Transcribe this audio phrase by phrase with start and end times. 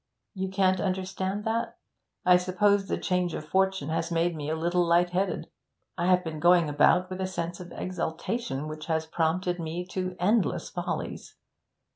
[0.33, 1.77] You can't understand that?
[2.25, 5.47] I suppose the change of fortune has made me a little light headed;
[5.95, 10.15] I have been going about with a sense of exaltation which has prompted me to
[10.19, 11.35] endless follies.